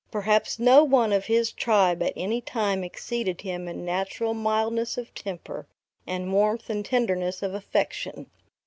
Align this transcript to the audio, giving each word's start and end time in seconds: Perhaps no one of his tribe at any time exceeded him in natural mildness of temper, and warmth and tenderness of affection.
Perhaps 0.09 0.57
no 0.57 0.83
one 0.83 1.13
of 1.13 1.25
his 1.25 1.51
tribe 1.51 2.01
at 2.01 2.13
any 2.15 2.41
time 2.41 2.83
exceeded 2.83 3.41
him 3.41 3.67
in 3.67 3.85
natural 3.85 4.33
mildness 4.33 4.97
of 4.97 5.13
temper, 5.13 5.67
and 6.07 6.33
warmth 6.33 6.71
and 6.71 6.83
tenderness 6.83 7.43
of 7.43 7.53
affection. 7.53 8.25